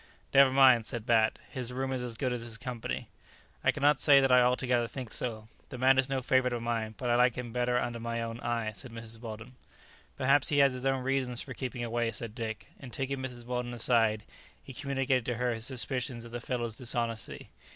[0.33, 3.07] "Never mind!" said Bat, "his room is as good as his company."
[3.63, 5.47] "I cannot say that I altogether think so.
[5.69, 8.39] The man is no favourite of mine, but I like him better under my own
[8.39, 9.19] eye," said Mrs.
[9.21, 9.53] Weldon.
[10.17, 13.45] "Perhaps he has his own reasons for keeping away," said Dick, and taking Mrs.
[13.45, 14.23] Weldon aside,
[14.63, 17.51] he communicated to her his suspicions of the fellow's dishonesty.